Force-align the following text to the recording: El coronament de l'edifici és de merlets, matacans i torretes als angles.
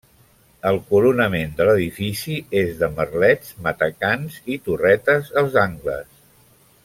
El 0.69 0.77
coronament 0.91 1.51
de 1.59 1.67
l'edifici 1.69 2.37
és 2.63 2.73
de 2.79 2.89
merlets, 2.95 3.53
matacans 3.67 4.41
i 4.57 4.59
torretes 4.69 5.31
als 5.43 5.61
angles. 5.69 6.11